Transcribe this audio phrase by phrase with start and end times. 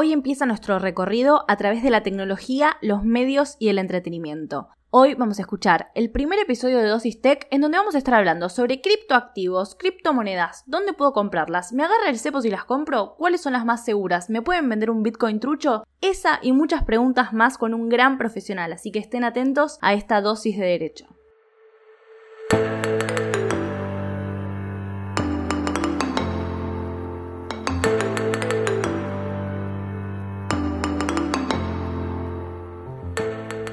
[0.00, 4.68] Hoy empieza nuestro recorrido a través de la tecnología, los medios y el entretenimiento.
[4.90, 8.14] Hoy vamos a escuchar el primer episodio de Dosis Tech en donde vamos a estar
[8.14, 13.40] hablando sobre criptoactivos, criptomonedas, dónde puedo comprarlas, me agarra el cepo si las compro, cuáles
[13.40, 17.58] son las más seguras, me pueden vender un Bitcoin trucho, esa y muchas preguntas más
[17.58, 21.17] con un gran profesional, así que estén atentos a esta dosis de derecho.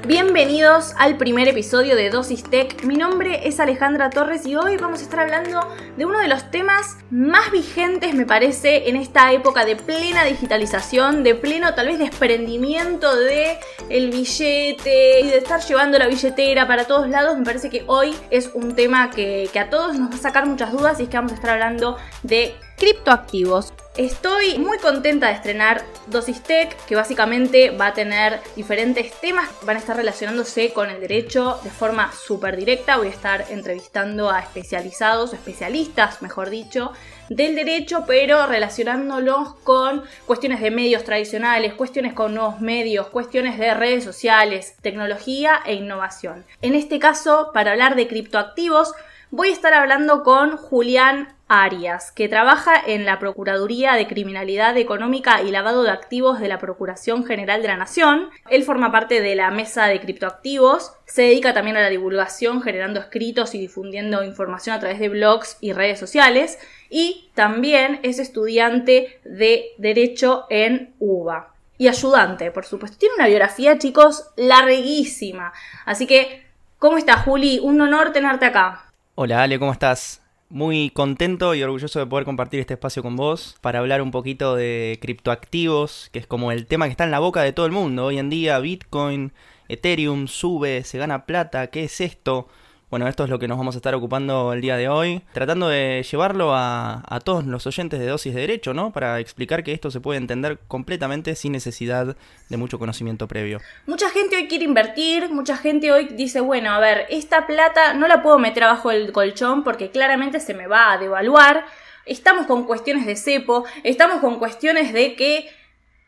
[0.06, 2.84] Bienvenidos al primer episodio de Dosis Tech.
[2.84, 6.48] Mi nombre es Alejandra Torres y hoy vamos a estar hablando de uno de los
[6.52, 11.98] temas más vigentes, me parece, en esta época de plena digitalización, de pleno tal vez
[11.98, 17.36] desprendimiento de el billete y de estar llevando la billetera para todos lados.
[17.36, 20.46] Me parece que hoy es un tema que, que a todos nos va a sacar
[20.46, 23.72] muchas dudas y es que vamos a estar hablando de criptoactivos.
[23.96, 29.76] Estoy muy contenta de estrenar Dosis Tech, que básicamente va a tener diferentes temas, van
[29.76, 32.98] a estar relacionándose con el derecho de forma súper directa.
[32.98, 36.92] Voy a estar entrevistando a especializados o especialistas, mejor dicho,
[37.30, 43.72] del derecho, pero relacionándolos con cuestiones de medios tradicionales, cuestiones con nuevos medios, cuestiones de
[43.72, 46.44] redes sociales, tecnología e innovación.
[46.60, 48.92] En este caso, para hablar de criptoactivos,
[49.30, 55.42] voy a estar hablando con Julián Arias, que trabaja en la Procuraduría de Criminalidad Económica
[55.42, 58.30] y Lavado de Activos de la Procuración General de la Nación.
[58.50, 63.00] Él forma parte de la mesa de criptoactivos, se dedica también a la divulgación, generando
[63.00, 66.58] escritos y difundiendo información a través de blogs y redes sociales,
[66.90, 71.52] y también es estudiante de Derecho en UBA.
[71.78, 72.96] Y ayudante, por supuesto.
[72.96, 75.52] Tiene una biografía, chicos, larguísima.
[75.84, 76.44] Así que,
[76.78, 77.60] ¿cómo estás, Juli?
[77.62, 78.85] Un honor tenerte acá.
[79.18, 80.20] Hola, Ale, ¿cómo estás?
[80.50, 84.54] Muy contento y orgulloso de poder compartir este espacio con vos para hablar un poquito
[84.54, 87.72] de criptoactivos, que es como el tema que está en la boca de todo el
[87.72, 88.04] mundo.
[88.04, 89.32] Hoy en día Bitcoin,
[89.68, 92.48] Ethereum sube, se gana plata, ¿qué es esto?
[92.88, 95.66] Bueno, esto es lo que nos vamos a estar ocupando el día de hoy, tratando
[95.68, 98.92] de llevarlo a, todos los oyentes de dosis de derecho, ¿no?
[98.92, 102.16] Para explicar que esto se puede entender completamente sin necesidad
[102.48, 103.60] de mucho conocimiento previo.
[103.86, 108.06] Mucha gente hoy quiere invertir, mucha gente hoy dice, bueno, a ver, esta plata no
[108.06, 111.66] la puedo meter abajo del colchón porque claramente se me va a devaluar.
[112.04, 115.50] Estamos con cuestiones de cepo, estamos con cuestiones de que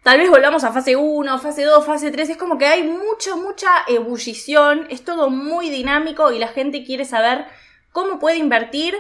[0.08, 2.30] Tal vez volvamos a fase 1, fase 2, fase 3.
[2.30, 4.86] Es como que hay mucha, mucha ebullición.
[4.88, 7.44] Es todo muy dinámico y la gente quiere saber
[7.92, 8.94] cómo puede invertir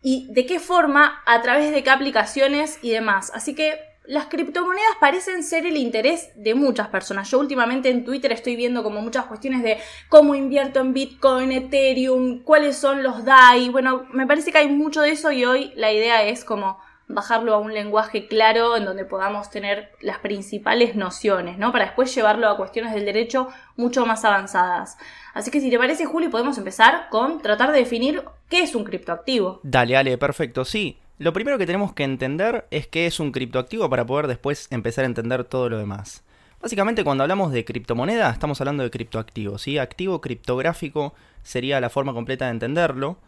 [0.00, 3.30] y de qué forma, a través de qué aplicaciones y demás.
[3.34, 7.30] Así que las criptomonedas parecen ser el interés de muchas personas.
[7.30, 9.76] Yo últimamente en Twitter estoy viendo como muchas cuestiones de
[10.08, 13.68] cómo invierto en Bitcoin, Ethereum, cuáles son los DAI.
[13.68, 16.78] Bueno, me parece que hay mucho de eso y hoy la idea es como
[17.08, 21.72] bajarlo a un lenguaje claro en donde podamos tener las principales nociones, ¿no?
[21.72, 24.98] Para después llevarlo a cuestiones del derecho mucho más avanzadas.
[25.34, 28.84] Así que si te parece, Juli, podemos empezar con tratar de definir qué es un
[28.84, 29.60] criptoactivo.
[29.62, 30.98] Dale, dale, perfecto, sí.
[31.18, 35.04] Lo primero que tenemos que entender es qué es un criptoactivo para poder después empezar
[35.04, 36.22] a entender todo lo demás.
[36.60, 39.78] Básicamente cuando hablamos de criptomoneda estamos hablando de criptoactivo, ¿sí?
[39.78, 43.18] Activo criptográfico sería la forma completa de entenderlo.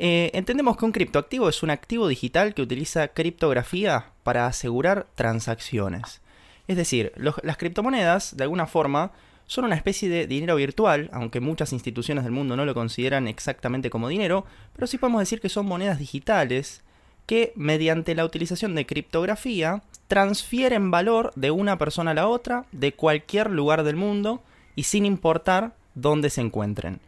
[0.00, 6.20] Eh, entendemos que un criptoactivo es un activo digital que utiliza criptografía para asegurar transacciones.
[6.68, 9.10] Es decir, las criptomonedas, de alguna forma,
[9.48, 13.90] son una especie de dinero virtual, aunque muchas instituciones del mundo no lo consideran exactamente
[13.90, 14.44] como dinero,
[14.74, 16.82] pero sí podemos decir que son monedas digitales
[17.26, 22.92] que, mediante la utilización de criptografía, transfieren valor de una persona a la otra, de
[22.92, 24.42] cualquier lugar del mundo,
[24.76, 27.00] y sin importar dónde se encuentren.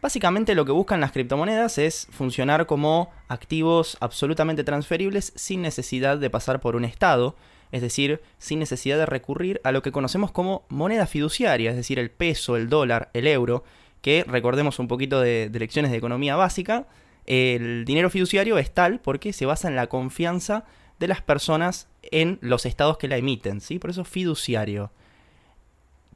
[0.00, 6.30] Básicamente lo que buscan las criptomonedas es funcionar como activos absolutamente transferibles sin necesidad de
[6.30, 7.34] pasar por un estado,
[7.72, 11.98] es decir, sin necesidad de recurrir a lo que conocemos como moneda fiduciaria, es decir,
[11.98, 13.64] el peso, el dólar, el euro,
[14.00, 16.86] que recordemos un poquito de, lecciones de economía básica,
[17.26, 20.64] el dinero fiduciario es tal porque se basa en la confianza
[21.00, 23.78] de las personas en los estados que la emiten, ¿sí?
[23.78, 24.92] Por eso fiduciario.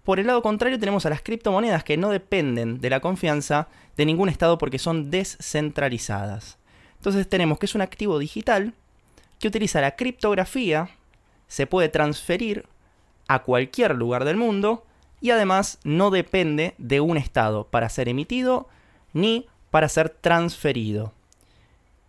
[0.05, 4.07] Por el lado contrario tenemos a las criptomonedas que no dependen de la confianza de
[4.07, 6.59] ningún estado porque son descentralizadas.
[6.97, 8.75] Entonces tenemos que es un activo digital
[9.39, 10.91] que utiliza la criptografía,
[11.47, 12.67] se puede transferir
[13.29, 14.85] a cualquier lugar del mundo
[15.21, 18.69] y además no depende de un estado para ser emitido
[19.13, 21.13] ni para ser transferido.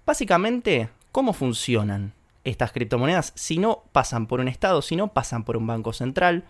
[0.06, 2.14] Básicamente, ¿cómo funcionan
[2.44, 6.44] estas criptomonedas si no pasan por un estado, si no pasan por un banco central?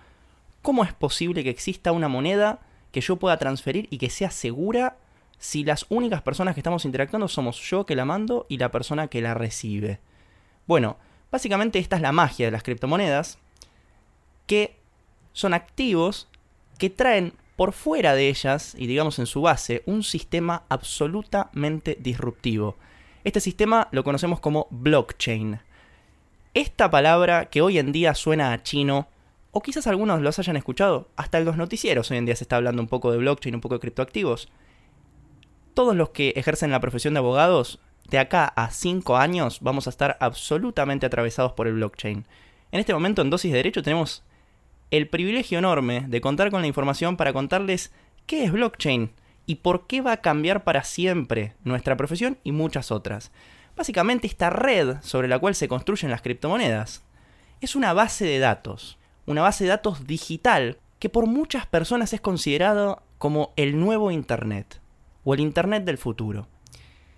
[0.64, 2.62] ¿Cómo es posible que exista una moneda
[2.94, 4.96] que yo pueda transferir y que sea segura
[5.38, 9.10] si las únicas personas que estamos interactuando somos yo que la mando y la persona
[9.10, 10.00] que la recibe?
[10.66, 10.96] Bueno,
[11.30, 13.38] básicamente esta es la magia de las criptomonedas.
[14.48, 14.78] que
[15.34, 16.30] son activos
[16.78, 22.78] que traen por fuera de ellas y digamos en su base un sistema absolutamente disruptivo.
[23.26, 25.60] Este sistema lo conocemos como blockchain.
[26.54, 29.08] Esta palabra que hoy en día suena a chino,
[29.54, 32.56] o quizás algunos los hayan escuchado, hasta en los noticieros hoy en día se está
[32.56, 34.50] hablando un poco de blockchain, un poco de criptoactivos.
[35.76, 37.80] Todos los que ejercen la profesión de abogados,
[38.10, 42.26] de acá a 5 años vamos a estar absolutamente atravesados por el blockchain.
[42.72, 44.24] En este momento en Dosis de Derecho tenemos
[44.90, 47.94] el privilegio enorme de contar con la información para contarles
[48.26, 49.12] qué es blockchain
[49.46, 53.32] y por qué va a cambiar para siempre nuestra profesión y muchas otras.
[53.76, 57.04] Básicamente esta red sobre la cual se construyen las criptomonedas
[57.62, 62.22] es una base de datos, una base de datos digital que por muchas personas es
[62.22, 64.82] considerado como el nuevo Internet
[65.24, 66.48] o el Internet del futuro.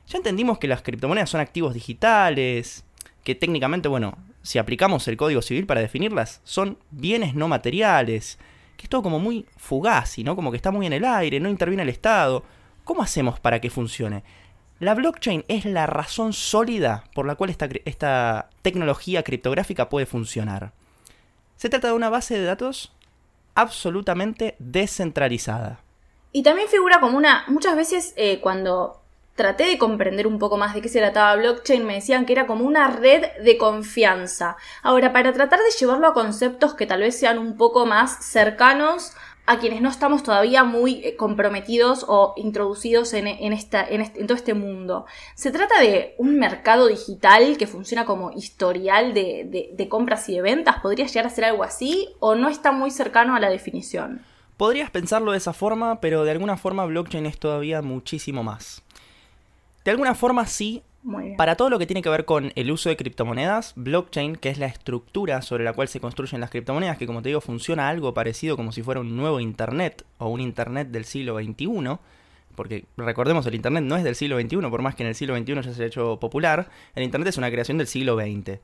[0.07, 2.83] Ya entendimos que las criptomonedas son activos digitales,
[3.23, 8.37] que técnicamente, bueno, si aplicamos el Código Civil para definirlas, son bienes no materiales,
[8.77, 10.35] que es todo como muy fugaz, ¿no?
[10.35, 12.43] Como que está muy en el aire, no interviene el Estado.
[12.83, 14.23] ¿Cómo hacemos para que funcione?
[14.79, 20.73] La blockchain es la razón sólida por la cual esta, esta tecnología criptográfica puede funcionar.
[21.55, 22.93] Se trata de una base de datos
[23.55, 25.79] absolutamente descentralizada.
[26.31, 29.01] Y también figura como una, muchas veces eh, cuando
[29.35, 32.47] traté de comprender un poco más de qué se trataba blockchain, me decían que era
[32.47, 34.57] como una red de confianza.
[34.81, 39.13] Ahora, para tratar de llevarlo a conceptos que tal vez sean un poco más cercanos
[39.45, 43.79] a quienes no estamos todavía muy eh, comprometidos o introducidos en, este,
[44.25, 45.05] todo este mundo.
[45.35, 50.41] Se trata de un mercado digital que funciona como historial de, de compras y de
[50.41, 50.79] ventas.
[50.81, 54.21] ¿Podría llegar a ser algo así o no está muy cercano a la definición?
[54.57, 58.81] Podrías pensarlo de esa forma, pero de alguna forma blockchain es todavía muchísimo más.
[59.83, 60.81] De alguna forma sí.
[61.37, 64.57] Para todo lo que tiene que ver con el uso de criptomonedas, blockchain, que es
[64.57, 68.13] la estructura sobre la cual se construyen las criptomonedas, que como te digo funciona algo
[68.13, 71.97] parecido como si fuera un nuevo Internet o un Internet del siglo XXI,
[72.55, 75.37] porque recordemos, el Internet no es del siglo XXI, por más que en el siglo
[75.37, 78.59] XXI ya se haya hecho popular, el Internet es una creación del siglo XX.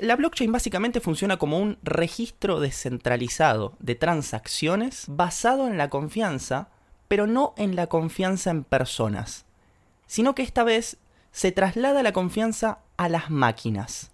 [0.00, 6.68] La blockchain básicamente funciona como un registro descentralizado de transacciones basado en la confianza,
[7.08, 9.44] pero no en la confianza en personas
[10.06, 10.96] sino que esta vez
[11.34, 14.12] se traslada la confianza a las máquinas.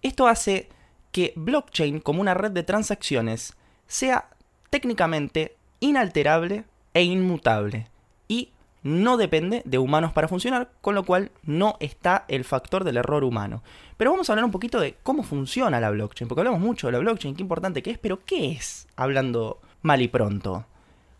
[0.00, 0.70] Esto hace
[1.12, 3.54] que blockchain como una red de transacciones
[3.86, 4.30] sea
[4.70, 6.64] técnicamente inalterable
[6.94, 7.88] e inmutable
[8.26, 8.52] y
[8.82, 13.22] no depende de humanos para funcionar, con lo cual no está el factor del error
[13.22, 13.62] humano.
[13.98, 16.94] Pero vamos a hablar un poquito de cómo funciona la blockchain, porque hablamos mucho de
[16.94, 18.88] la blockchain, qué importante que es, pero ¿qué es?
[18.96, 20.64] Hablando mal y pronto.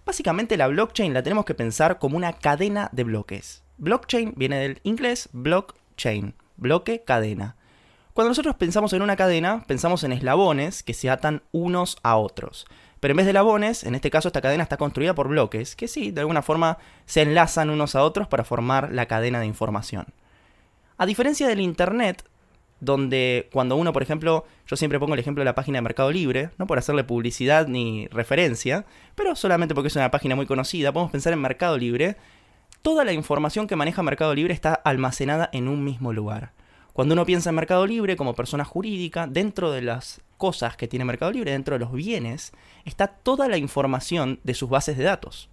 [0.06, 3.62] Básicamente la blockchain la tenemos que pensar como una cadena de bloques.
[3.82, 7.56] Blockchain viene del inglés blockchain, bloque, cadena.
[8.14, 12.64] Cuando nosotros pensamos en una cadena, pensamos en eslabones que se atan unos a otros.
[13.00, 15.88] Pero en vez de eslabones, en este caso esta cadena está construida por bloques, que
[15.88, 20.06] sí, de alguna forma se enlazan unos a otros para formar la cadena de información.
[20.96, 22.24] A diferencia del Internet,
[22.78, 26.12] donde cuando uno, por ejemplo, yo siempre pongo el ejemplo de la página de Mercado
[26.12, 28.84] Libre, no por hacerle publicidad ni referencia,
[29.16, 32.16] pero solamente porque es una página muy conocida, podemos pensar en Mercado Libre
[32.82, 36.52] toda la información que maneja Mercado Libre está almacenada en un mismo lugar.
[36.92, 41.04] Cuando uno piensa en Mercado Libre como persona jurídica, dentro de las cosas que tiene
[41.04, 42.52] Mercado Libre, dentro de los bienes,
[42.84, 45.48] está toda la información de sus bases de datos.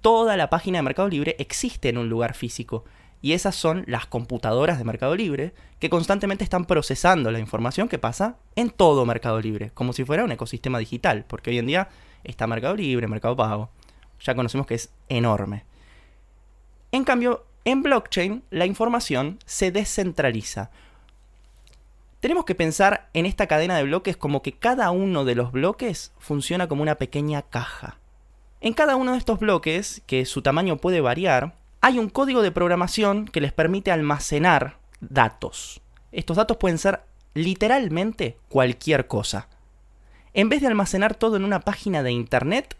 [0.00, 2.84] Toda la página de Mercado Libre existe en un lugar físico
[3.20, 7.98] y esas son las computadoras de Mercado Libre que constantemente están procesando la información que
[7.98, 11.88] pasa en todo Mercado Libre, como si fuera un ecosistema digital, porque hoy en día
[12.24, 13.70] está Mercado Libre, Mercado Pago.
[14.20, 15.64] Ya conocemos que es enorme.
[16.92, 20.70] En cambio, en blockchain la información se descentraliza.
[22.20, 26.12] Tenemos que pensar en esta cadena de bloques como que cada uno de los bloques
[26.18, 27.96] funciona como una pequeña caja.
[28.60, 32.52] En cada uno de estos bloques, que su tamaño puede variar, hay un código de
[32.52, 35.80] programación que les permite almacenar datos.
[36.12, 37.00] Estos datos pueden ser
[37.32, 39.48] literalmente cualquier cosa.
[40.34, 42.76] En vez de almacenar todo en una página de internet,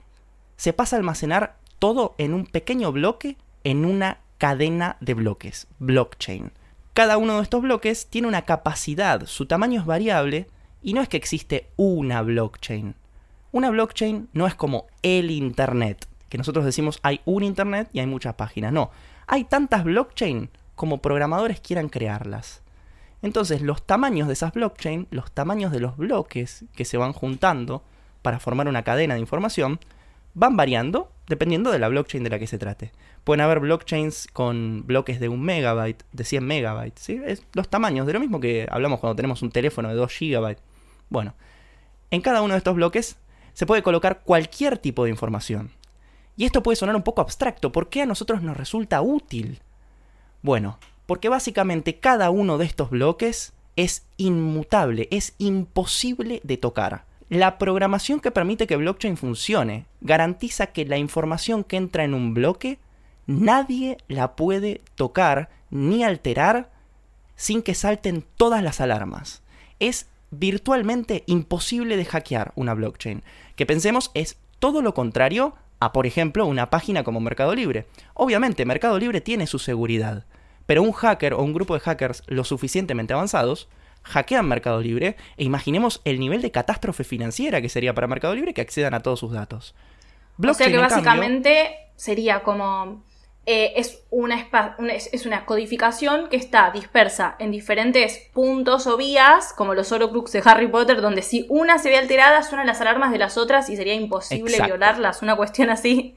[0.57, 6.53] se pasa a almacenar todo en un pequeño bloque en una cadena de bloques, blockchain.
[6.95, 10.49] Cada uno de estos bloques tiene una capacidad, su tamaño es variable
[10.83, 12.95] y no es que existe una blockchain.
[13.53, 18.07] Una blockchain no es como el Internet, que nosotros decimos hay un Internet y hay
[18.07, 18.73] muchas páginas.
[18.73, 18.91] No,
[19.27, 22.63] hay tantas blockchain como programadores quieran crearlas.
[23.23, 27.83] Entonces los tamaños de esas blockchain, los tamaños de los bloques que se van juntando
[28.21, 29.79] para formar una cadena de información,
[30.35, 32.93] van variando dependiendo de la blockchain de la que se trate.
[33.25, 37.09] Pueden haber blockchains con bloques de un megabyte, de 100 megabytes.
[37.09, 40.63] Es los tamaños, de lo mismo que hablamos cuando tenemos un teléfono de 2 gigabytes.
[41.09, 41.35] Bueno,
[42.11, 43.17] En cada uno de estos bloques
[43.55, 45.71] se puede colocar cualquier tipo de información.
[46.37, 47.73] Y esto puede sonar un poco abstracto.
[47.73, 49.61] ¿Por qué a nosotros nos resulta útil?
[50.43, 57.05] Bueno, porque básicamente cada uno de estos bloques es inmutable, es imposible de tocar.
[57.29, 62.35] La programación que permite que blockchain funcione garantiza que la información que entra en un
[62.35, 62.79] bloque
[63.27, 66.71] nadie la puede tocar ni alterar
[67.37, 69.43] sin que salten todas las alarmas.
[69.79, 73.23] Es virtualmente imposible de hackear una blockchain,
[73.57, 77.87] que pensemos es todo lo contrario a, por ejemplo, una página como Mercado Libre.
[78.15, 80.25] Obviamente, Mercado Libre tiene su seguridad,
[80.67, 83.69] pero un hacker o un grupo de hackers lo suficientemente avanzados
[84.03, 88.55] hackean Mercado Libre e imaginemos el nivel de catástrofe financiera que sería para Mercado Libre
[88.55, 89.75] que accedan a todos sus datos.
[90.39, 93.05] o sea que básicamente sería como
[93.45, 94.49] eh, es, una,
[94.93, 100.43] es, una codificación que está dispersa en diferentes puntos o vías, como los Horocrux de
[100.45, 103.77] Harry Potter, donde si una se ve alterada, suenan las alarmas de las otras y
[103.77, 106.15] sería imposible violarlas, una cuestión así.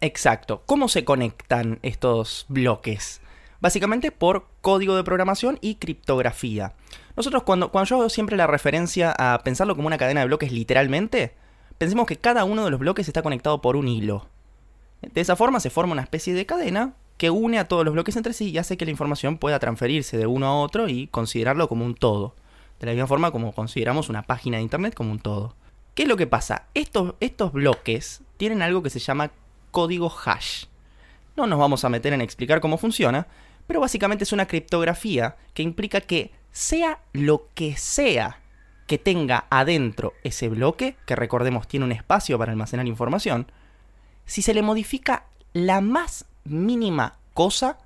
[0.00, 0.62] Exacto.
[0.66, 3.20] ¿Cómo se conectan estos bloques?
[3.60, 6.74] Básicamente por código de programación y criptografía.
[7.18, 10.52] Nosotros cuando, cuando yo hago siempre la referencia a pensarlo como una cadena de bloques
[10.52, 11.34] literalmente,
[11.76, 14.28] pensemos que cada uno de los bloques está conectado por un hilo.
[15.02, 18.14] De esa forma se forma una especie de cadena que une a todos los bloques
[18.14, 21.68] entre sí y hace que la información pueda transferirse de uno a otro y considerarlo
[21.68, 22.36] como un todo.
[22.78, 25.56] De la misma forma como consideramos una página de internet como un todo.
[25.96, 26.66] ¿Qué es lo que pasa?
[26.74, 29.32] Estos, estos bloques tienen algo que se llama
[29.72, 30.66] código hash.
[31.36, 33.26] No nos vamos a meter en explicar cómo funciona,
[33.66, 38.40] pero básicamente es una criptografía que implica que sea lo que sea
[38.86, 43.46] que tenga adentro ese bloque, que recordemos tiene un espacio para almacenar información,
[44.24, 47.78] si se le modifica la más mínima cosa,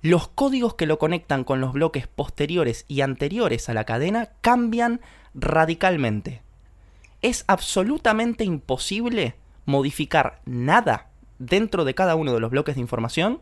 [0.00, 5.00] los códigos que lo conectan con los bloques posteriores y anteriores a la cadena cambian
[5.34, 6.42] radicalmente.
[7.20, 9.34] Es absolutamente imposible
[9.64, 11.08] modificar nada
[11.38, 13.40] dentro de cada uno de los bloques de información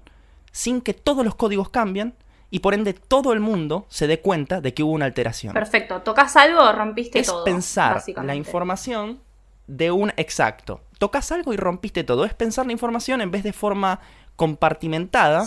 [0.53, 2.15] sin que todos los códigos cambien
[2.51, 5.55] y por ende todo el mundo se dé cuenta de que hubo una alteración.
[5.55, 7.47] Perfecto, tocas algo, rompiste es todo.
[7.47, 9.21] Es pensar la información
[9.67, 10.81] de un exacto.
[10.99, 12.25] Tocas algo y rompiste todo.
[12.25, 14.01] Es pensar la información en vez de forma
[14.37, 15.47] compartimentada,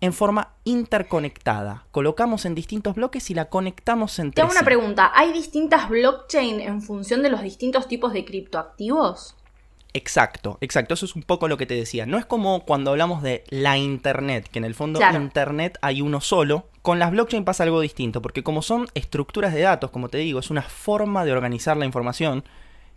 [0.00, 1.84] en forma interconectada.
[1.90, 5.10] Colocamos en distintos bloques y la conectamos entre Te hago una pregunta.
[5.14, 9.36] ¿Hay distintas blockchain en función de los distintos tipos de criptoactivos?
[9.92, 10.94] Exacto, exacto.
[10.94, 12.06] Eso es un poco lo que te decía.
[12.06, 16.20] No es como cuando hablamos de la Internet, que en el fondo Internet hay uno
[16.20, 16.68] solo.
[16.82, 20.40] Con las blockchain pasa algo distinto, porque como son estructuras de datos, como te digo,
[20.40, 22.44] es una forma de organizar la información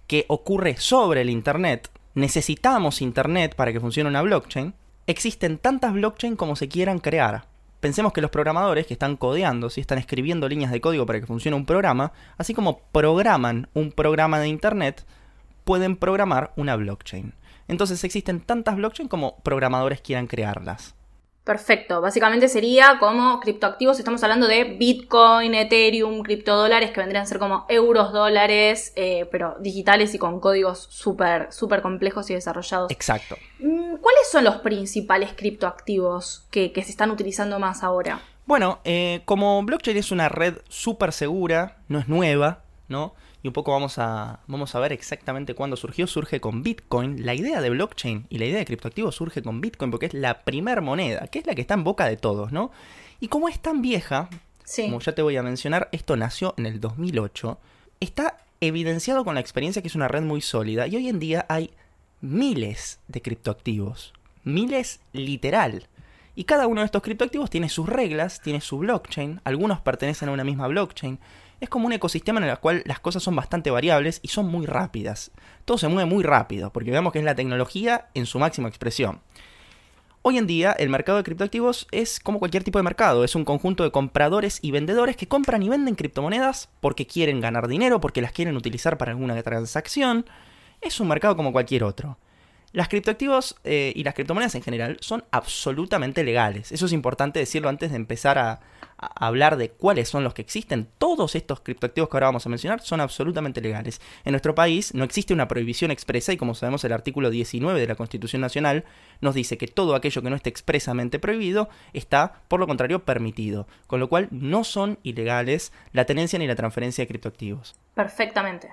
[0.07, 4.73] que ocurre sobre el Internet, necesitamos Internet para que funcione una blockchain,
[5.07, 7.45] existen tantas blockchain como se quieran crear.
[7.79, 11.27] Pensemos que los programadores que están codeando, si están escribiendo líneas de código para que
[11.27, 15.03] funcione un programa, así como programan un programa de Internet,
[15.63, 17.33] pueden programar una blockchain.
[17.67, 20.95] Entonces existen tantas blockchain como programadores quieran crearlas.
[21.43, 27.37] Perfecto, básicamente sería como criptoactivos, estamos hablando de Bitcoin, Ethereum, criptodólares que vendrían a ser
[27.37, 32.89] como euros, dólares, eh, pero digitales y con códigos súper super complejos y desarrollados.
[32.91, 33.35] Exacto.
[33.59, 38.21] Mm, ¿Cuáles son los principales criptoactivos que, se están utilizando más ahora?
[38.45, 43.15] Bueno, eh, como blockchain es una red súper segura, no es nueva, ¿no?
[43.43, 46.07] Y un poco vamos a, vamos a ver exactamente cuándo surgió.
[46.07, 47.25] Surge con Bitcoin.
[47.25, 50.43] La idea de blockchain y la idea de criptoactivos surge con Bitcoin porque es la
[50.43, 52.71] primer moneda, que es la que está en boca de todos, ¿no?
[53.19, 54.29] Y como es tan vieja,
[54.75, 57.59] como ya te voy a mencionar, esto nació en el 2008,
[57.99, 61.45] está evidenciado con la experiencia que es una red muy sólida y hoy en día
[61.49, 61.71] hay
[62.21, 64.13] miles de criptoactivos.
[64.45, 65.87] Miles literal.
[66.35, 70.31] Y cada uno de estos criptoactivos tiene sus reglas, tiene su blockchain, algunos pertenecen a
[70.31, 71.19] una misma blockchain,
[71.63, 74.65] es como un ecosistema en el cual las cosas son bastante variables y son muy
[74.65, 75.31] rápidas.
[75.63, 79.21] Todo se mueve muy rápido, porque vemos que es la tecnología en su máxima expresión.
[80.23, 83.45] Hoy en día el mercado de criptoactivos es como cualquier tipo de mercado, es un
[83.45, 88.21] conjunto de compradores y vendedores que compran y venden criptomonedas porque quieren ganar dinero, porque
[88.21, 90.25] las quieren utilizar para alguna transacción.
[90.81, 92.17] Es un mercado como cualquier otro.
[92.73, 96.73] Las criptoactivos eh, y las criptomonedas en general son absolutamente legales.
[96.73, 98.37] Eso es importante decirlo antes de empezar
[98.97, 100.87] a, hablar de cuáles son los que existen.
[100.97, 104.01] Todos estos criptoactivos que ahora vamos a mencionar son absolutamente legales.
[104.25, 107.87] En nuestro país no existe una prohibición expresa y como sabemos el artículo 19 de
[107.87, 108.85] la Constitución Nacional
[109.21, 113.67] nos dice que todo aquello que no esté expresamente prohibido está, por lo contrario, permitido.
[113.87, 117.75] Con lo cual no son ilegales la tenencia ni la transferencia de criptoactivos.
[117.93, 118.69] Perfectamente.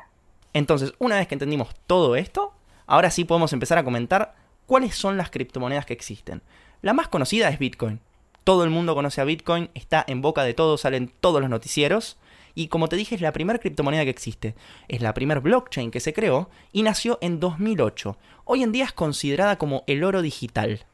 [0.52, 2.54] Entonces, una vez que entendimos todo esto,
[2.90, 4.34] Ahora sí podemos empezar a comentar
[4.66, 6.42] cuáles son las criptomonedas que existen.
[6.82, 8.00] La más conocida es Bitcoin.
[8.44, 12.18] Todo el mundo conoce a Bitcoin, está en boca de todos, salen todos los noticieros.
[12.54, 14.54] Y como te dije, es la primera criptomoneda que existe.
[14.88, 18.16] Es la primera blockchain que se creó y nació en 2008.
[18.44, 20.84] Hoy en día es considerada como el oro digital,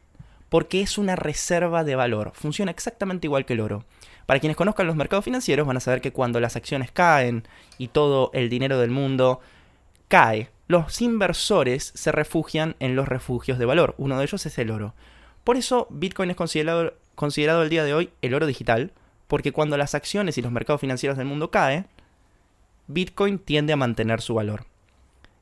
[0.48, 2.32] porque es una reserva de valor.
[2.34, 3.84] Funciona exactamente igual que el oro.
[4.26, 7.46] Para quienes conozcan los mercados financieros van a saber que cuando las acciones caen
[7.78, 9.40] y todo el dinero del mundo
[10.08, 13.94] cae, los inversores se refugian en los refugios de valor.
[13.98, 14.94] Uno de ellos es el oro.
[15.44, 18.92] Por eso Bitcoin es considerado, considerado el día de hoy el oro digital,
[19.26, 21.86] porque cuando las acciones y los mercados financieros del mundo caen,
[22.86, 24.66] Bitcoin tiende a mantener su valor.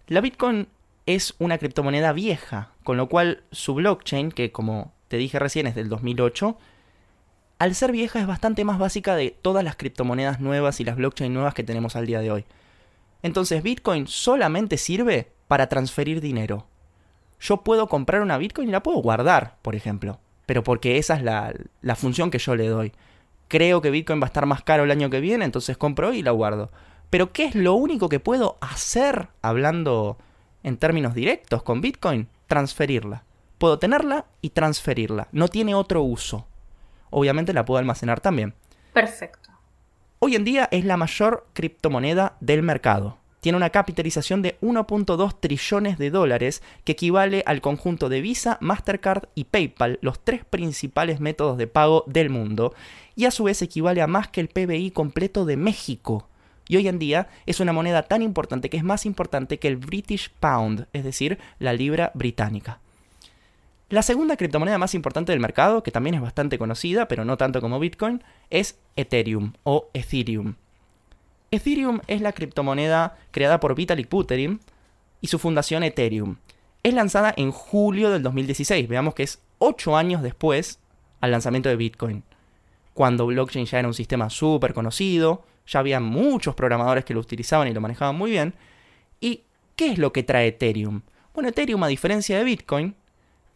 [0.06, 0.68] La Bitcoin
[1.04, 5.74] es una criptomoneda vieja, con lo cual su blockchain, que como te dije recién es
[5.74, 6.56] del 2008,
[7.58, 11.32] al ser vieja es bastante más básica de todas las criptomonedas nuevas y las blockchain
[11.32, 12.44] nuevas que tenemos al día de hoy.
[13.22, 16.66] Entonces Bitcoin solamente sirve para transferir dinero.
[17.40, 21.22] Yo puedo comprar una Bitcoin y la puedo guardar, por ejemplo, pero porque esa es
[21.22, 22.92] la, la función que yo le doy.
[23.48, 26.22] Creo que Bitcoin va a estar más caro el año que viene, entonces compro y
[26.22, 26.70] la guardo.
[27.10, 30.18] Pero ¿qué es lo único que puedo hacer hablando
[30.62, 32.28] en términos directos con Bitcoin?
[32.46, 33.24] Transferirla.
[33.58, 35.28] Puedo tenerla y transferirla.
[35.32, 36.46] No tiene otro uso
[37.14, 38.54] obviamente la puedo almacenar también.
[38.92, 39.50] Perfecto.
[40.18, 43.18] Hoy en día es la mayor criptomoneda del mercado.
[43.44, 49.24] Tiene una capitalización de 1.2 trillones de dólares, que equivale al conjunto de Visa, Mastercard
[49.34, 52.72] y PayPal, los tres principales métodos de pago del mundo,
[53.14, 56.26] y a su vez equivale a más que el PBI completo de México.
[56.68, 59.76] Y hoy en día es una moneda tan importante que es más importante que el
[59.76, 62.80] British Pound, es decir, la libra británica.
[63.90, 67.60] La segunda criptomoneda más importante del mercado, que también es bastante conocida, pero no tanto
[67.60, 70.54] como Bitcoin, es Ethereum o Ethereum.
[71.50, 74.60] Ethereum es la criptomoneda creada por Vitalik Buterin
[75.20, 76.36] y su fundación Ethereum.
[76.82, 80.78] Es lanzada en julio del 2016, veamos que es 8 años después
[81.20, 82.22] al lanzamiento de Bitcoin,
[82.92, 87.68] cuando blockchain ya era un sistema súper conocido, ya había muchos programadores que lo utilizaban
[87.68, 88.54] y lo manejaban muy bien.
[89.20, 89.42] ¿Y
[89.76, 91.02] qué es lo que trae Ethereum?
[91.32, 92.94] Bueno, Ethereum, a diferencia de Bitcoin,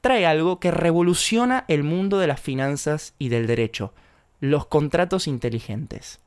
[0.01, 3.93] trae algo que revoluciona el mundo de las finanzas y del derecho,
[4.41, 6.21] los contratos inteligentes.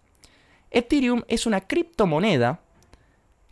[0.71, 2.61] Ethereum es una criptomoneda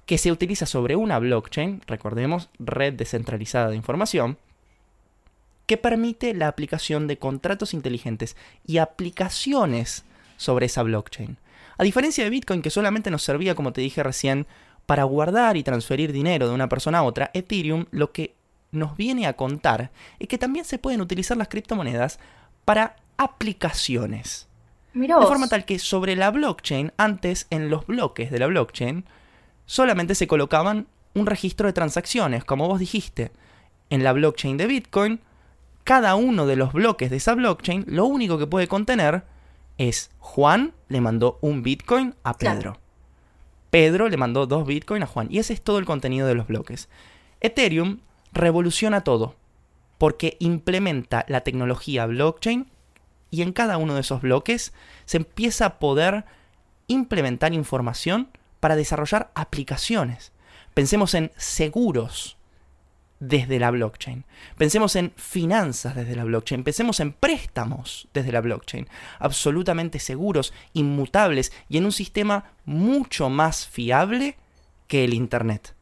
[0.06, 4.38] que se utiliza sobre una blockchain, recordemos, red descentralizada de información,
[5.68, 10.04] que permite la aplicación de contratos inteligentes y aplicaciones
[10.38, 11.38] sobre esa blockchain.
[11.78, 14.48] A diferencia de Bitcoin, que solamente nos servía, como te dije recién,
[14.88, 18.34] para guardar y transferir dinero de una persona a otra, Ethereum lo que
[18.72, 22.20] nos viene a contar es que también se pueden utilizar las criptomonedas
[22.66, 24.49] para aplicaciones.
[24.94, 29.06] De forma tal que sobre la blockchain, antes en los bloques de la blockchain,
[29.66, 33.32] solamente se colocaban un registro de transacciones, como vos dijiste.
[33.90, 35.20] En la blockchain de Bitcoin,
[35.84, 39.24] cada uno de los bloques de esa blockchain, lo único que puede contener
[39.78, 42.78] es Juan le mandó un Bitcoin a Pedro.
[43.70, 45.28] Pedro le mandó dos Bitcoin a Juan.
[45.30, 46.90] Y ese es todo el contenido de los bloques.
[47.40, 48.00] Ethereum
[48.34, 49.36] revoluciona todo,
[49.98, 52.70] porque implementa la tecnología blockchain
[53.32, 54.74] y en cada uno de esos bloques
[55.06, 56.26] se empieza a poder
[56.88, 60.32] implementar información para desarrollar aplicaciones.
[60.74, 62.38] Pensemos en seguros
[63.20, 64.24] desde la blockchain.
[64.58, 66.64] Pensemos en finanzas desde la blockchain.
[66.64, 68.88] Pensemos en préstamos desde la blockchain.
[69.20, 74.38] Absolutamente seguros, inmutables y en un sistema mucho más fiable
[74.88, 75.76] que el Internet.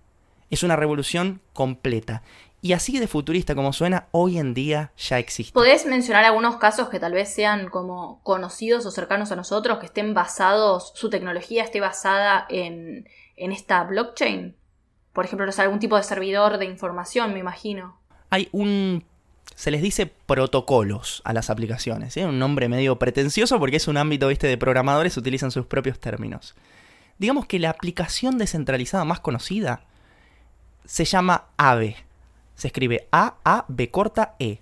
[0.49, 2.23] Es una revolución completa.
[2.67, 5.53] Y así de futurista como suena, hoy en día ya existe.
[5.53, 9.85] ¿Podés mencionar algunos casos que tal vez sean como conocidos o cercanos a nosotros, que
[9.85, 14.53] estén basados, su tecnología esté basada en, esta blockchain?
[15.13, 18.01] Por ejemplo, no algún tipo de servidor de información, me imagino.
[18.31, 19.05] Hay un
[19.55, 22.17] se les dice protocolos a las aplicaciones.
[22.17, 22.25] ¿eh?
[22.25, 24.47] Un nombre medio pretencioso porque es un ámbito ¿viste?
[24.47, 26.53] de programadores, utilizan sus propios términos.
[27.17, 29.85] Digamos que la aplicación descentralizada más conocida
[30.83, 32.06] se llama AVE.
[32.57, 34.59] Se escribe A-A-B corta E.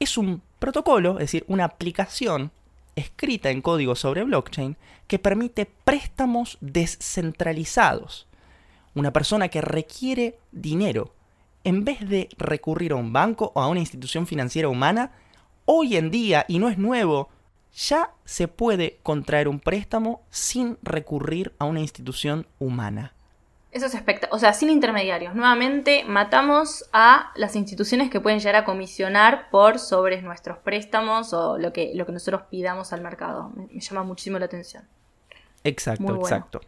[0.00, 2.50] Es un protocolo, es decir, una aplicación
[2.96, 8.26] escrita en código sobre blockchain que permite préstamos descentralizados.
[8.94, 11.14] Una persona que requiere dinero,
[11.62, 15.12] en vez de recurrir a un banco o a una institución financiera humana,
[15.66, 17.28] hoy en día, y no es nuevo,
[17.76, 23.12] ya se puede contraer un préstamo sin recurrir a una institución humana.
[23.70, 24.34] Eso es espectacular.
[24.34, 25.34] O sea, sin intermediarios.
[25.34, 31.58] Nuevamente, matamos a las instituciones que pueden llegar a comisionar por sobre nuestros préstamos o
[31.58, 33.52] lo que, lo que nosotros pidamos al mercado.
[33.54, 34.84] Me, llama muchísimo la atención.
[35.64, 36.60] Exacto, exacto.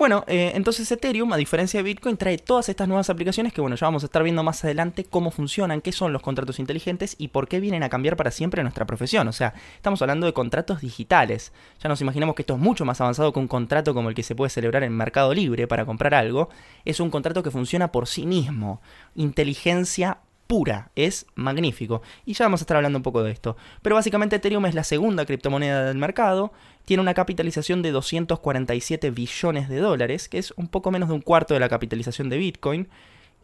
[0.00, 3.76] Bueno, eh, entonces Ethereum, a diferencia de Bitcoin, trae todas estas nuevas aplicaciones que, bueno,
[3.76, 7.28] ya vamos a estar viendo más adelante cómo funcionan, qué son los contratos inteligentes y
[7.28, 9.28] por qué vienen a cambiar para siempre nuestra profesión.
[9.28, 11.52] O sea, estamos hablando de contratos digitales.
[11.82, 14.22] Ya nos imaginamos que esto es mucho más avanzado que un contrato como el que
[14.22, 16.48] se puede celebrar en Mercado Libre para comprar algo.
[16.86, 18.80] Es un contrato que funciona por sí mismo.
[19.16, 22.02] Inteligencia pura, es magnífico.
[22.26, 23.56] Y ya vamos a estar hablando un poco de esto.
[23.82, 26.52] Pero básicamente Ethereum es la segunda criptomoneda del mercado,
[26.84, 31.20] tiene una capitalización de 247 billones de dólares, que es un poco menos de un
[31.20, 32.88] cuarto de la capitalización de Bitcoin,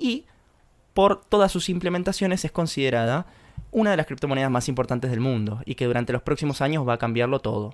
[0.01, 0.25] y
[0.95, 3.27] por todas sus implementaciones es considerada
[3.71, 6.95] una de las criptomonedas más importantes del mundo y que durante los próximos años va
[6.95, 7.73] a cambiarlo todo.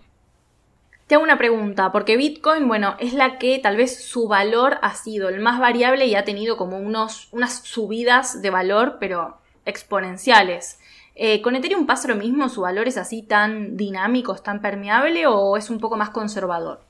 [1.13, 4.95] Te hago una pregunta, porque Bitcoin, bueno, es la que tal vez su valor ha
[4.95, 10.81] sido el más variable y ha tenido como unos, unas subidas de valor, pero exponenciales.
[11.15, 12.49] Eh, ¿Con Ethereum pasa lo mismo?
[12.49, 16.81] ¿Su valor es así tan dinámico, tan permeable o es un poco más conservador?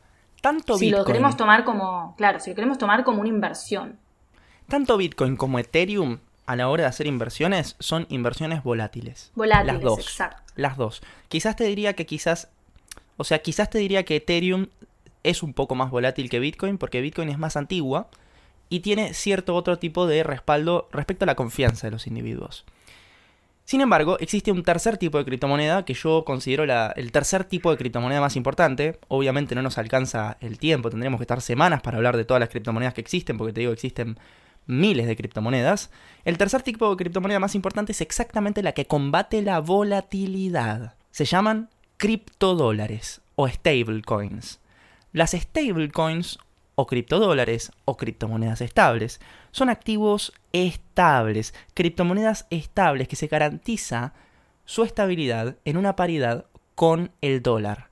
[0.40, 3.98] Tanto si lo queremos tomar como, claro, si lo queremos tomar como una inversión.
[4.68, 9.32] Tanto Bitcoin como Ethereum a la hora de hacer inversiones son inversiones volátiles.
[9.34, 9.98] Volátiles, las dos.
[9.98, 10.42] exacto.
[10.54, 11.02] Las dos.
[11.26, 12.51] Quizás te diría que quizás
[13.16, 14.66] o sea, quizás te diría que Ethereum
[15.22, 18.08] es un poco más volátil que Bitcoin porque Bitcoin es más antigua
[18.68, 22.64] y tiene cierto otro tipo de respaldo respecto a la confianza de los individuos.
[23.64, 27.76] Sin embargo, existe un tercer tipo de criptomoneda que yo considero el tercer tipo de
[27.76, 28.98] criptomoneda más importante.
[29.08, 32.48] Obviamente no nos alcanza el tiempo, tendremos que estar semanas para hablar de todas las
[32.48, 34.18] criptomonedas que existen, porque te digo, existen
[34.66, 35.90] miles de criptomonedas.
[36.24, 40.94] El tercer tipo de criptomoneda más importante es exactamente la que combate la volatilidad.
[41.10, 41.68] Se llaman
[42.02, 44.58] criptodólares o stablecoins.
[45.12, 46.40] Las stablecoins
[46.74, 49.20] o criptodólares o criptomonedas estables
[49.52, 54.14] son activos estables, criptomonedas estables que se garantiza
[54.64, 57.90] su estabilidad en una paridad con el dólar.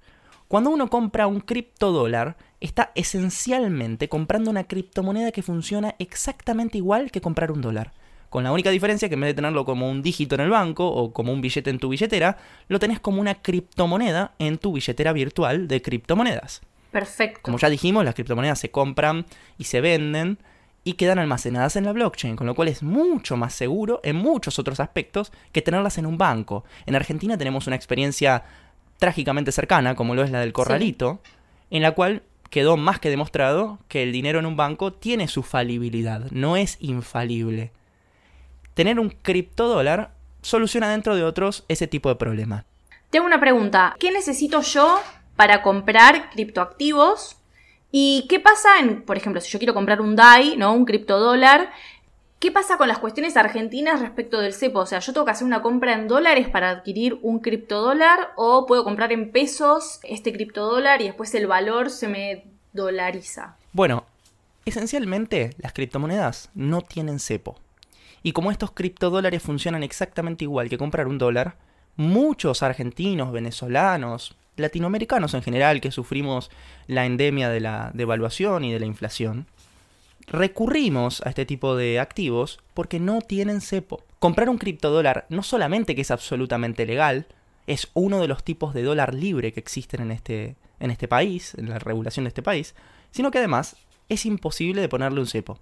[0.49, 7.20] Cuando uno compra un criptodólar, está esencialmente comprando una criptomoneda que funciona exactamente igual que
[7.20, 7.92] comprar un dólar
[8.31, 10.87] con la única diferencia que en vez de tenerlo como un dígito en el banco
[10.87, 12.38] o como un billete en tu billetera,
[12.69, 16.62] lo tenés como una criptomoneda en tu billetera virtual de criptomonedas.
[16.93, 17.40] Perfecto.
[17.43, 19.27] Como ya dijimos, las criptomonedas se compran
[19.59, 20.38] y se venden
[20.85, 24.59] y quedan almacenadas en la blockchain, con lo cual es mucho más seguro en muchos
[24.59, 26.64] otros aspectos que tenerlas en un banco.
[26.87, 28.45] En Argentina tenemos una experiencia
[28.99, 31.21] trágicamente cercana, como lo es la del corralito,
[31.71, 35.43] en la cual quedó más que demostrado que el dinero en un banco tiene su
[35.43, 37.73] falibilidad, no es infalible
[38.81, 42.64] tener un criptodólar soluciona dentro de otros ese tipo de problema.
[43.11, 43.95] Tengo una pregunta.
[44.01, 44.99] ¿Qué necesito yo
[45.37, 47.37] para comprar criptoactivos?
[47.93, 50.73] ¿Y qué pasa en, por ejemplo, si yo quiero comprar un DAI, ¿no?
[50.73, 51.71] Un criptodólar?
[52.38, 54.79] ¿Qué pasa con las cuestiones argentinas respecto del cepo?
[54.79, 58.31] O sea, ¿yo tengo que hacer una compra en dólares para adquirir un criptodólar?
[58.37, 63.57] ¿O puedo comprar en pesos este criptodólar y después el valor se me dolariza?
[63.75, 64.07] Bueno,
[64.64, 67.59] esencialmente las criptomonedas no tienen cepo.
[68.23, 71.57] Y como estos criptodólares funcionan exactamente igual que comprar un dólar,
[71.97, 76.51] muchos argentinos, venezolanos, latinoamericanos en general que sufrimos
[76.87, 79.47] la endemia de la devaluación y de la inflación,
[80.27, 84.05] recurrimos a este tipo de activos porque no tienen cepo.
[84.19, 87.27] Comprar un criptodólar no solamente que es absolutamente legal,
[87.67, 91.55] es uno de los tipos de dólar libre que existen en este, en este país,
[91.55, 92.75] en la regulación de este país,
[93.11, 93.77] sino que además
[94.09, 95.59] es imposible de ponerle un cepo.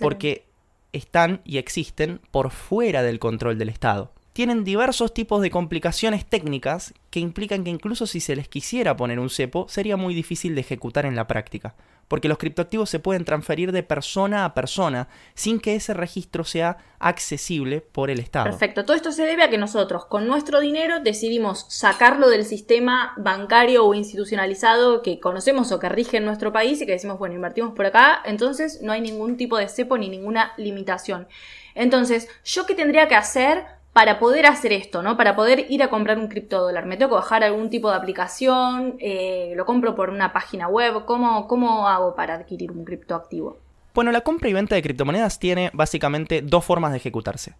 [0.00, 0.46] Porque
[0.92, 4.12] están y existen por fuera del control del Estado.
[4.32, 9.18] Tienen diversos tipos de complicaciones técnicas que implican que incluso si se les quisiera poner
[9.18, 11.74] un cepo, sería muy difícil de ejecutar en la práctica
[12.08, 16.78] porque los criptoactivos se pueden transferir de persona a persona sin que ese registro sea
[16.98, 18.46] accesible por el Estado.
[18.46, 23.12] Perfecto, todo esto se debe a que nosotros con nuestro dinero decidimos sacarlo del sistema
[23.16, 27.34] bancario o institucionalizado que conocemos o que rige en nuestro país y que decimos, bueno,
[27.34, 31.28] invertimos por acá, entonces no hay ningún tipo de cepo ni ninguna limitación.
[31.74, 33.66] Entonces, ¿yo qué tendría que hacer
[33.96, 35.16] para poder hacer esto, ¿no?
[35.16, 36.84] Para poder ir a comprar un criptodólar.
[36.84, 41.06] Me tengo que bajar algún tipo de aplicación, eh, lo compro por una página web.
[41.06, 43.56] ¿Cómo, ¿Cómo hago para adquirir un criptoactivo?
[43.94, 47.54] Bueno, la compra y venta de criptomonedas tiene básicamente dos formas de ejecutarse.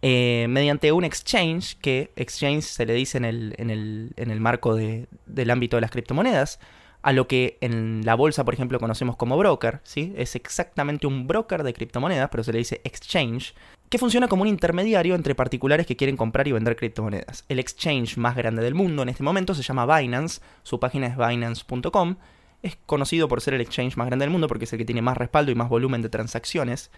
[0.00, 4.38] Eh, mediante un exchange, que exchange se le dice en el, en el, en el
[4.38, 6.60] marco del ámbito de las criptomonedas,
[7.02, 10.12] a lo que en la bolsa, por ejemplo, conocemos como broker, ¿sí?
[10.16, 13.54] Es exactamente un broker de criptomonedas, pero se le dice exchange,
[13.90, 17.44] que funciona como un intermediario entre particulares que quieren comprar y vender criptomonedas.
[17.48, 21.16] El exchange más grande del mundo en este momento se llama Binance, su página es
[21.16, 22.16] binance.com,
[22.62, 25.02] es conocido por ser el exchange más grande del mundo porque es el que tiene
[25.02, 26.92] más respaldo y más volumen de transacciones,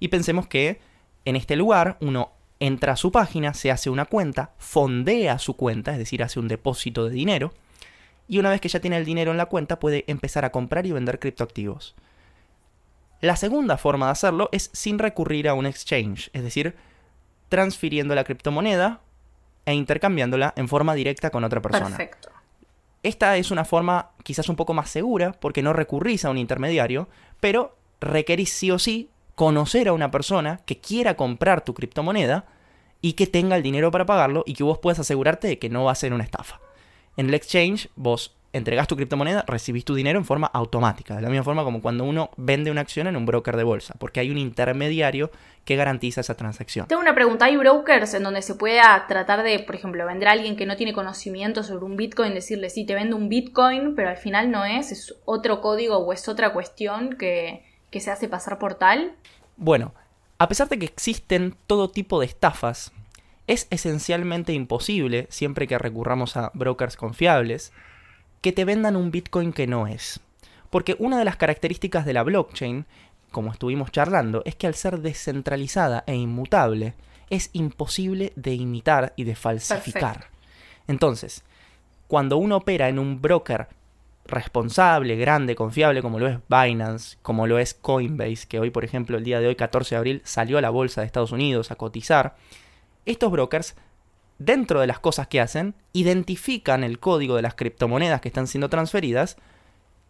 [0.00, 0.80] y pensemos que
[1.24, 5.92] en este lugar uno entra a su página, se hace una cuenta, fondea su cuenta,
[5.92, 7.52] es decir, hace un depósito de dinero,
[8.26, 10.86] y una vez que ya tiene el dinero en la cuenta puede empezar a comprar
[10.86, 11.94] y vender criptoactivos.
[13.22, 16.74] La segunda forma de hacerlo es sin recurrir a un exchange, es decir,
[17.48, 19.00] transfiriendo la criptomoneda
[19.64, 21.96] e intercambiándola en forma directa con otra persona.
[21.96, 22.30] Perfecto.
[23.04, 27.08] Esta es una forma quizás un poco más segura porque no recurrís a un intermediario,
[27.38, 32.46] pero requerís sí o sí conocer a una persona que quiera comprar tu criptomoneda
[33.00, 35.84] y que tenga el dinero para pagarlo y que vos puedas asegurarte de que no
[35.84, 36.60] va a ser una estafa.
[37.16, 41.28] En el exchange vos entregás tu criptomoneda, recibís tu dinero en forma automática, de la
[41.28, 44.30] misma forma como cuando uno vende una acción en un broker de bolsa, porque hay
[44.30, 45.30] un intermediario
[45.64, 46.86] que garantiza esa transacción.
[46.86, 50.32] Tengo una pregunta, ¿hay brokers en donde se pueda tratar de, por ejemplo, vender a
[50.32, 54.10] alguien que no tiene conocimiento sobre un Bitcoin, decirle, sí, te vendo un Bitcoin, pero
[54.10, 58.28] al final no es, es otro código o es otra cuestión que, que se hace
[58.28, 59.14] pasar por tal?
[59.56, 59.94] Bueno,
[60.38, 62.92] a pesar de que existen todo tipo de estafas,
[63.46, 67.72] es esencialmente imposible, siempre que recurramos a brokers confiables,
[68.42, 70.20] que te vendan un Bitcoin que no es.
[70.68, 72.84] Porque una de las características de la blockchain,
[73.30, 76.94] como estuvimos charlando, es que al ser descentralizada e inmutable,
[77.30, 80.14] es imposible de imitar y de falsificar.
[80.14, 80.36] Perfecto.
[80.88, 81.44] Entonces,
[82.08, 83.68] cuando uno opera en un broker
[84.26, 89.16] responsable, grande, confiable, como lo es Binance, como lo es Coinbase, que hoy, por ejemplo,
[89.16, 91.76] el día de hoy, 14 de abril, salió a la bolsa de Estados Unidos a
[91.76, 92.36] cotizar,
[93.04, 93.74] estos brokers
[94.44, 98.68] dentro de las cosas que hacen, identifican el código de las criptomonedas que están siendo
[98.68, 99.36] transferidas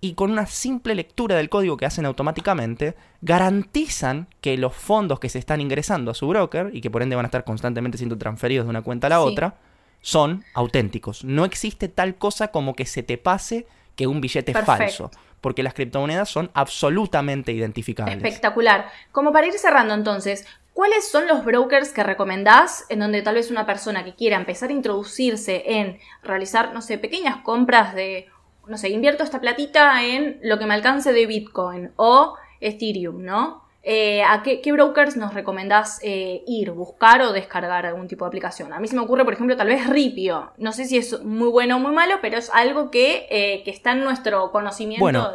[0.00, 5.28] y con una simple lectura del código que hacen automáticamente, garantizan que los fondos que
[5.28, 8.18] se están ingresando a su broker y que por ende van a estar constantemente siendo
[8.18, 9.22] transferidos de una cuenta a la Sí.
[9.28, 9.58] otra,
[10.00, 11.24] son auténticos.
[11.24, 14.76] No existe tal cosa como que se te pase que un billete es Perfecto.
[14.78, 18.16] falso, porque las criptomonedas son absolutamente identificables.
[18.16, 18.86] Espectacular.
[19.12, 23.50] Como para ir cerrando entonces, ¿cuáles son los brokers que recomendás en donde tal vez
[23.50, 28.28] una persona que quiera empezar a introducirse en realizar, no sé, pequeñas compras de,
[28.66, 33.62] no sé, invierto esta platita en lo que me alcance de Bitcoin o Ethereum, ¿no?
[33.84, 38.72] Eh, ¿A qué, brokers nos recomendás eh, ir, buscar o descargar algún tipo de aplicación?
[38.72, 40.52] A mí se me ocurre, por ejemplo, tal vez Ripio.
[40.56, 43.72] No sé si es muy bueno o muy malo, pero es algo que, eh, que
[43.72, 45.02] está en nuestro conocimiento.
[45.02, 45.30] Bueno,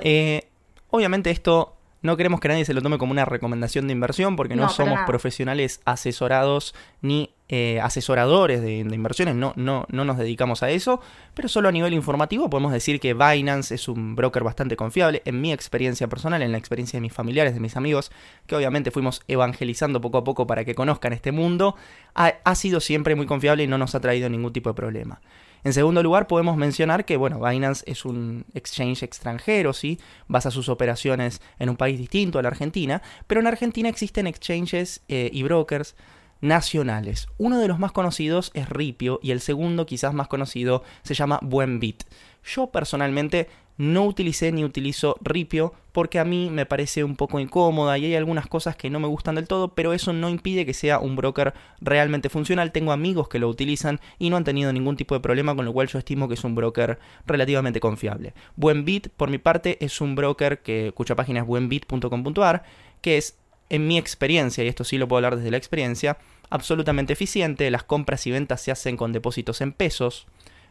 [0.90, 1.77] obviamente esto
[2.08, 4.98] no queremos que nadie se lo tome como una recomendación de inversión porque no, somos
[5.06, 11.02] profesionales asesorados ni eh, asesoradores de, de inversiones, no, no, no nos dedicamos a eso,
[11.34, 15.42] pero solo a nivel informativo podemos decir que Binance es un broker bastante confiable, en
[15.42, 18.10] mi experiencia personal, en la experiencia de mis familiares, de mis amigos,
[18.46, 21.76] que obviamente fuimos evangelizando poco a poco para que conozcan este mundo,
[22.16, 25.20] ha, ha sido siempre muy confiable y no nos ha traído ningún tipo de problema.
[25.64, 30.00] En segundo lugar, podemos mencionar que, bueno, Binance es un exchange extranjero, ¿sí?
[30.28, 35.02] Basa sus operaciones en un país distinto a la Argentina, pero en Argentina existen exchanges
[35.08, 35.96] eh, y brokers
[36.42, 37.28] nacionales.
[37.38, 41.40] Uno de los más conocidos es Ripio y el segundo, quizás más conocido, se llama
[41.42, 42.04] Buenbit.
[42.44, 47.98] Yo personalmente no utilicé ni utilizo Ripio porque a mí me parece un poco incómoda
[47.98, 50.74] y hay algunas cosas que no me gustan del todo, pero eso no impide que
[50.74, 52.72] sea un broker realmente funcional.
[52.72, 55.74] Tengo amigos que lo utilizan y no han tenido ningún tipo de problema, con lo
[55.74, 58.34] cual yo estimo que es un broker relativamente confiable.
[58.56, 62.64] Buenbit, por mi parte, es un broker que, cuya página es buenbit.com.ar,
[63.02, 63.38] que es,
[63.70, 66.18] en mi experiencia, y esto sí lo puedo hablar desde la experiencia,
[66.52, 67.72] absolutamente eficiente.
[67.72, 70.28] Las compras y ventas se hacen con depósitos en pesos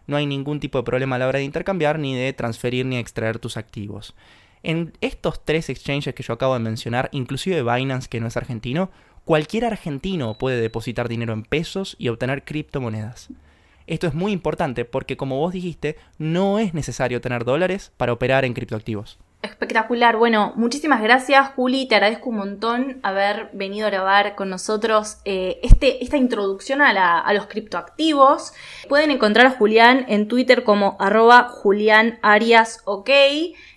[0.06, 2.96] no hay ningún tipo de problema a la hora de intercambiar, ni de transferir ni
[2.96, 4.14] extraer tus activos.
[4.62, 8.90] En estos tres exchanges que yo acabo de mencionar, inclusive Binance, que no es argentino,
[9.24, 13.28] cualquier argentino puede depositar dinero en pesos y obtener criptomonedas.
[13.86, 18.44] Esto es muy importante porque, como vos dijiste, no es necesario tener dólares para operar
[18.44, 19.18] en criptoactivos.
[19.46, 20.16] Espectacular.
[20.16, 21.86] Bueno, muchísimas gracias, Juli.
[21.86, 27.32] Te agradezco un montón haber venido a grabar con nosotros eh, este, esta introducción a,
[27.32, 28.52] los criptoactivos.
[28.88, 33.10] Pueden encontrar a Julián en Twitter como arroba Julián Arias OK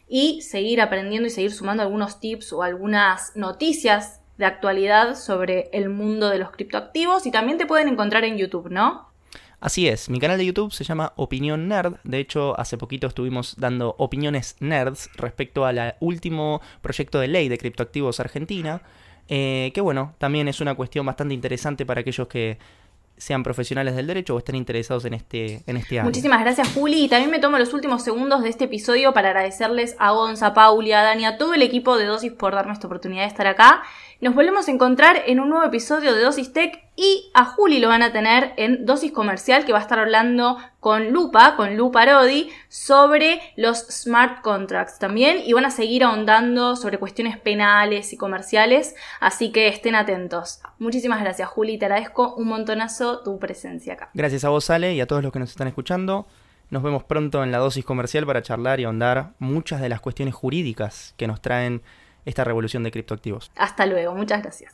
[0.07, 5.89] y seguir aprendiendo y seguir sumando algunos tips o algunas noticias de actualidad sobre el
[5.89, 7.27] mundo de los criptoactivos.
[7.27, 9.08] Y también te pueden encontrar en YouTube, ¿no?
[9.61, 11.95] Así es, mi canal de YouTube se llama Opinión Nerd.
[12.03, 17.57] De hecho, hace poquito estuvimos dando opiniones nerds respecto al último proyecto de ley de
[17.57, 18.81] criptoactivos Argentina.
[19.27, 22.57] eh, que bueno, también es una cuestión bastante interesante para aquellos que
[23.19, 26.01] sean profesionales del derecho o estén interesados en este, en este.
[26.01, 27.03] Muchísimas gracias, Juli.
[27.03, 30.93] Y también me tomo los últimos segundos de este episodio para agradecerles a Gonza, Pauli,
[30.93, 33.83] a Dani, a todo el equipo de Dosis por darme esta oportunidad de estar acá.
[34.21, 37.87] Nos volvemos a encontrar en un nuevo episodio de Dosis Tech y a Juli lo
[37.87, 41.89] van a tener en Dosis Comercial, que va a estar hablando con Lupa, con Lu
[41.89, 45.37] Parodi, sobre los smart contracts también.
[45.45, 50.59] Y van a seguir ahondando sobre cuestiones penales y comerciales, así que estén atentos.
[50.79, 51.77] Muchísimas gracias, Juli.
[51.77, 54.09] Te agradezco un montonazo tu presencia acá.
[54.13, 56.27] Gracias a vos, Ale, y a todos los que nos están escuchando.
[56.71, 60.35] Nos vemos pronto en la dosis comercial para charlar y ahondar muchas de las cuestiones
[60.35, 61.83] jurídicas que nos traen
[62.29, 63.51] esta revolución de criptoactivos.
[63.55, 64.73] Hasta luego, muchas gracias.